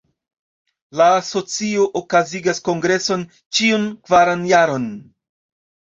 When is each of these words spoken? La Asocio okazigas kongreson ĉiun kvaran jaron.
La 1.01 1.05
Asocio 1.17 1.85
okazigas 2.01 2.61
kongreson 2.69 3.27
ĉiun 3.59 3.87
kvaran 4.09 4.45
jaron. 4.57 4.93